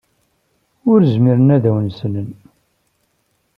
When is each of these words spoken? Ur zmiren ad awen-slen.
Ur 0.91 0.99
zmiren 1.13 1.53
ad 1.55 1.63
awen-slen. 1.69 2.29